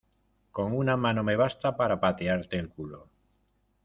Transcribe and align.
con 0.55 0.75
una 0.75 0.97
mano 0.97 1.21
me 1.23 1.35
basta 1.35 1.77
para 1.77 1.99
patearte 1.99 2.57
el 2.57 2.69
culo. 2.69 3.07